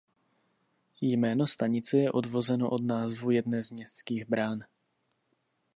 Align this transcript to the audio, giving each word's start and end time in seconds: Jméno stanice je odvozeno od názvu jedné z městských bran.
Jméno 1.01 1.47
stanice 1.47 1.97
je 1.97 2.11
odvozeno 2.11 2.69
od 2.69 2.83
názvu 2.83 3.31
jedné 3.31 3.63
z 3.63 3.71
městských 3.71 4.29
bran. 4.29 4.65